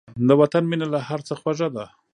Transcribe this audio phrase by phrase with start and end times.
[0.27, 1.85] د وطن مینه له هر څه خوږه ده.